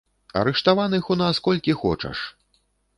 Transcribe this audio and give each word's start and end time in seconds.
Арыштаваных 0.39 1.03
у 1.17 1.19
нас 1.25 1.43
колькі 1.49 1.79
хочаш! 1.85 2.29